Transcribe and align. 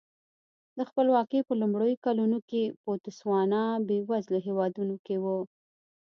د 0.77 0.79
خپلواکۍ 0.89 1.39
په 1.47 1.53
لومړیو 1.61 2.01
کلونو 2.05 2.37
کې 2.49 2.61
بوتسوانا 2.83 3.63
بېوزلو 3.87 4.39
هېوادونو 4.47 4.95
کې 5.05 5.15
و. 5.23 5.25